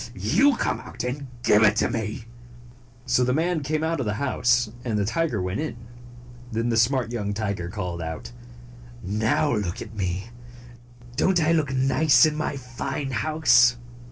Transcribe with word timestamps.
You 0.15 0.55
come 0.57 0.79
out 0.79 1.03
and 1.03 1.27
give 1.43 1.61
it 1.61 1.75
to 1.75 1.87
me!" 1.87 2.25
So 3.05 3.23
the 3.23 3.35
man 3.35 3.61
came 3.61 3.83
out 3.83 3.99
of 3.99 4.07
the 4.07 4.15
house, 4.15 4.71
and 4.83 4.97
the 4.97 5.05
tiger 5.05 5.39
went 5.43 5.59
in. 5.59 5.77
Then 6.51 6.69
the 6.69 6.75
smart 6.77 7.11
young 7.11 7.35
tiger 7.35 7.69
called 7.69 8.01
out, 8.01 8.31
"Now 9.03 9.55
look 9.55 9.79
at 9.79 9.93
me! 9.95 10.31
Don't 11.17 11.39
I 11.39 11.51
look 11.51 11.71
nice 11.75 12.25
in 12.25 12.35
my 12.35 12.57
fine 12.57 13.11
house?" 13.11 13.77